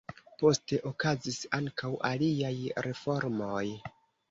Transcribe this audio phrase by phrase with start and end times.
[0.43, 2.55] Poste okazis ankaŭ aliaj
[2.89, 3.65] reformoj.